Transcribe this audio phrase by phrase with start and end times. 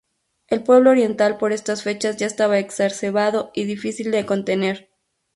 [0.47, 4.89] El pueblo oriental por estas fechas, ya estaba exacerbado y difícil de contener.